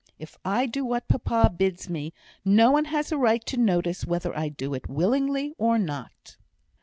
If 0.17 0.35
I 0.43 0.65
do 0.65 0.83
what 0.83 1.07
papa 1.07 1.51
bids 1.55 1.87
me, 1.87 2.11
no 2.43 2.71
one 2.71 2.85
has 2.85 3.11
a 3.11 3.17
right 3.19 3.45
to 3.45 3.55
notice 3.55 4.03
whether 4.03 4.35
I 4.35 4.49
do 4.49 4.73
it 4.73 4.89
willingly 4.89 5.53
or 5.59 5.77
not." 5.77 6.37